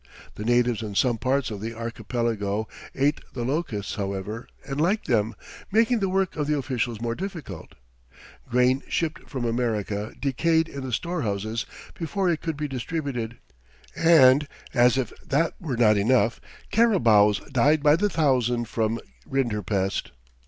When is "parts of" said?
1.19-1.61